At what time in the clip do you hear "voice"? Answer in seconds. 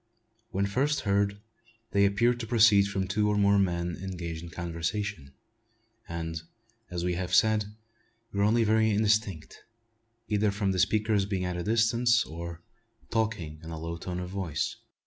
14.31-14.77